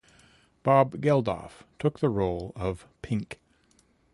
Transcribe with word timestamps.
Bob 0.63 0.95
Geldof 0.99 1.61
took 1.77 1.99
the 1.99 2.09
role 2.09 2.53
of 2.55 2.87
Pink. 3.03 3.39